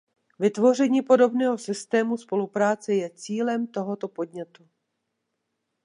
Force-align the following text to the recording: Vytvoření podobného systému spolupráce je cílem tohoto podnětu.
Vytvoření 0.39 1.01
podobného 1.01 1.57
systému 1.57 2.17
spolupráce 2.17 2.93
je 2.93 3.09
cílem 3.09 3.67
tohoto 3.67 4.07
podnětu. 4.07 4.67